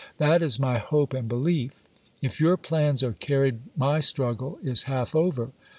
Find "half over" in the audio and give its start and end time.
4.89-5.51